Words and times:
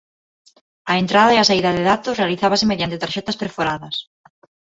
A 0.91 0.93
entrada 1.01 1.31
e 1.33 1.39
a 1.39 1.47
saída 1.49 1.71
de 1.73 1.87
datos 1.91 2.17
realizábase 2.21 2.69
mediante 2.71 3.01
tarxetas 3.03 3.39
perforadas. 3.41 3.95